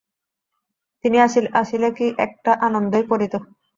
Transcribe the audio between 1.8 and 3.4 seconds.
কি একটা আনন্দই পড়িত!